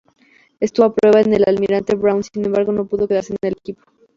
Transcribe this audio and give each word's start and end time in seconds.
Estuvo 0.59 0.87
a 0.87 0.95
prueba 0.95 1.21
en 1.21 1.39
Almirante 1.47 1.93
Brown, 1.93 2.23
sin 2.23 2.43
embargo, 2.43 2.71
no 2.71 2.87
pudo 2.87 3.07
quedarse 3.07 3.33
en 3.33 3.47
el 3.49 3.53
equipo. 3.53 3.83